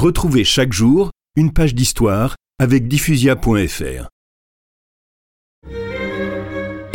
Retrouvez 0.00 0.44
chaque 0.44 0.72
jour 0.72 1.10
une 1.36 1.52
page 1.52 1.74
d'histoire 1.74 2.34
avec 2.58 2.88
diffusia.fr. 2.88 4.08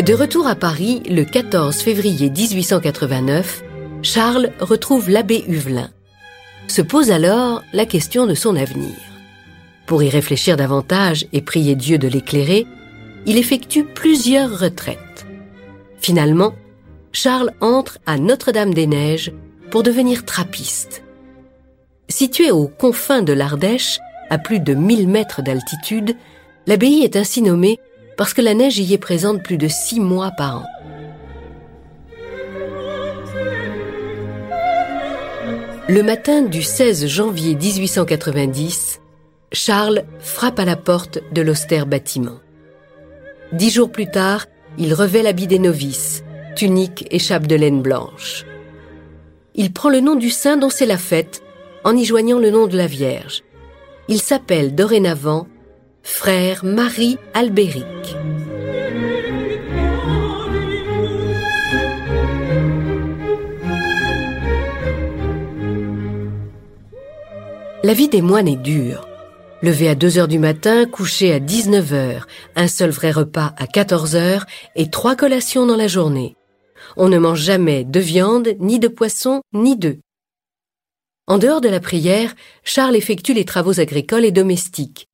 De 0.03 0.13
retour 0.15 0.47
à 0.47 0.55
Paris 0.55 1.03
le 1.07 1.23
14 1.23 1.75
février 1.75 2.31
1889, 2.31 3.63
Charles 4.01 4.49
retrouve 4.59 5.07
l'abbé 5.11 5.45
Huvelin. 5.47 5.91
Se 6.67 6.81
pose 6.81 7.11
alors 7.11 7.61
la 7.73 7.85
question 7.85 8.25
de 8.25 8.33
son 8.33 8.55
avenir. 8.55 8.95
Pour 9.85 10.01
y 10.01 10.09
réfléchir 10.09 10.57
davantage 10.57 11.27
et 11.31 11.43
prier 11.43 11.75
Dieu 11.75 11.99
de 11.99 12.07
l'éclairer, 12.07 12.65
il 13.27 13.37
effectue 13.37 13.83
plusieurs 13.83 14.59
retraites. 14.59 15.27
Finalement, 15.99 16.55
Charles 17.11 17.51
entre 17.61 17.99
à 18.07 18.17
Notre-Dame-des-Neiges 18.17 19.31
pour 19.69 19.83
devenir 19.83 20.25
trappiste. 20.25 21.04
Situé 22.07 22.51
aux 22.51 22.67
confins 22.67 23.23
de 23.23 23.33
l'Ardèche, 23.33 23.99
à 24.29 24.37
plus 24.37 24.59
de 24.59 24.73
1000 24.73 25.07
mètres 25.07 25.41
d'altitude, 25.41 26.15
l'abbaye 26.67 27.03
est 27.03 27.15
ainsi 27.15 27.41
nommée 27.41 27.79
parce 28.17 28.33
que 28.33 28.41
la 28.41 28.53
neige 28.53 28.79
y 28.79 28.93
est 28.93 28.99
présente 28.99 29.43
plus 29.43 29.57
de 29.57 29.67
six 29.67 29.99
mois 29.99 30.31
par 30.31 30.57
an. 30.57 30.65
Le 35.87 36.01
matin 36.01 36.41
du 36.41 36.63
16 36.63 37.05
janvier 37.07 37.55
1890, 37.55 39.01
Charles 39.51 40.03
frappe 40.19 40.59
à 40.59 40.65
la 40.65 40.75
porte 40.75 41.19
de 41.31 41.41
l'austère 41.41 41.85
bâtiment. 41.85 42.39
Dix 43.51 43.69
jours 43.69 43.91
plus 43.91 44.09
tard, 44.09 44.47
il 44.77 44.93
revêt 44.93 45.21
l'habit 45.21 45.47
des 45.47 45.59
novices, 45.59 46.23
tunique 46.55 47.07
et 47.11 47.19
chape 47.19 47.45
de 47.45 47.55
laine 47.55 47.81
blanche. 47.81 48.45
Il 49.53 49.71
prend 49.71 49.89
le 49.89 49.99
nom 49.99 50.15
du 50.15 50.31
saint 50.31 50.57
dont 50.57 50.71
c'est 50.71 50.87
la 50.87 50.97
fête, 50.97 51.43
en 51.85 51.95
y 51.95 52.03
joignant 52.03 52.39
le 52.39 52.49
nom 52.49 52.67
de 52.67 52.75
la 52.75 52.87
Vierge. 52.87 53.43
Il 54.07 54.19
s'appelle 54.19 54.75
dorénavant 54.75 55.47
frère 56.01 56.65
Marie 56.65 57.17
Albéric. 57.33 57.85
La 67.83 67.93
vie 67.93 68.09
des 68.09 68.23
moines 68.23 68.47
est 68.47 68.55
dure. 68.55 69.07
Levé 69.61 69.87
à 69.87 69.95
2 69.95 70.17
heures 70.17 70.27
du 70.27 70.39
matin, 70.39 70.85
couché 70.85 71.31
à 71.31 71.39
19 71.39 71.93
heures, 71.93 72.27
un 72.55 72.67
seul 72.67 72.89
vrai 72.89 73.11
repas 73.11 73.53
à 73.57 73.67
14 73.67 74.15
heures 74.15 74.45
et 74.75 74.89
trois 74.89 75.15
collations 75.15 75.67
dans 75.67 75.77
la 75.77 75.87
journée. 75.87 76.35
On 76.97 77.09
ne 77.09 77.19
mange 77.19 77.41
jamais 77.41 77.83
de 77.83 77.99
viande, 77.99 78.49
ni 78.59 78.79
de 78.79 78.87
poisson, 78.87 79.41
ni 79.53 79.75
d'œufs. 79.75 79.99
En 81.27 81.39
dehors 81.39 81.61
de 81.61 81.69
la 81.69 81.79
prière, 81.79 82.35
Charles 82.63 82.95
effectue 82.95 83.33
les 83.33 83.45
travaux 83.45 83.79
agricoles 83.79 84.25
et 84.25 84.31
domestiques. 84.31 85.07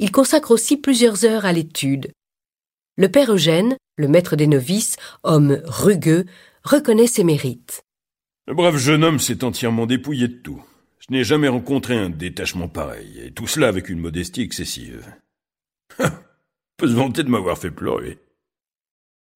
Il 0.00 0.10
consacre 0.10 0.50
aussi 0.50 0.76
plusieurs 0.76 1.24
heures 1.24 1.44
à 1.44 1.52
l'étude. 1.52 2.10
Le 2.96 3.08
père 3.08 3.32
Eugène, 3.32 3.76
le 3.96 4.08
maître 4.08 4.34
des 4.34 4.48
novices, 4.48 4.96
homme 5.22 5.62
rugueux, 5.64 6.24
reconnaît 6.64 7.06
ses 7.06 7.22
mérites. 7.22 7.84
Le 8.48 8.54
brave 8.54 8.76
jeune 8.76 9.04
homme 9.04 9.20
s'est 9.20 9.44
entièrement 9.44 9.86
dépouillé 9.86 10.26
de 10.26 10.34
tout. 10.34 10.62
Je 10.98 11.12
n'ai 11.12 11.22
jamais 11.22 11.48
rencontré 11.48 11.96
un 11.96 12.10
détachement 12.10 12.68
pareil, 12.68 13.20
et 13.22 13.30
tout 13.30 13.46
cela 13.46 13.68
avec 13.68 13.88
une 13.88 14.00
modestie 14.00 14.42
excessive. 14.42 15.06
peut 16.76 16.88
se 16.88 16.94
vanter 16.94 17.22
de 17.22 17.30
m'avoir 17.30 17.58
fait 17.58 17.70
pleurer. 17.70 18.18